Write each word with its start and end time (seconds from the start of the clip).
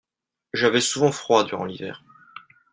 j'avais 0.55 0.81
souvent 0.81 1.11
froid 1.11 1.43
durant 1.43 1.63
l'hiver. 1.65 2.03